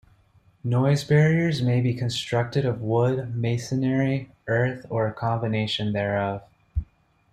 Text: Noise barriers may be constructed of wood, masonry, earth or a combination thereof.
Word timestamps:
Noise 0.63 1.03
barriers 1.03 1.61
may 1.61 1.79
be 1.79 1.93
constructed 1.93 2.65
of 2.65 2.81
wood, 2.81 3.35
masonry, 3.35 4.31
earth 4.47 4.83
or 4.89 5.05
a 5.05 5.13
combination 5.13 5.93
thereof. 5.93 6.41